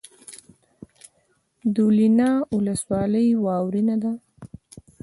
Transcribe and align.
دولینه 1.75 2.29
ولسوالۍ 2.57 3.27
واورین 3.43 3.89
ده؟ 4.01 4.11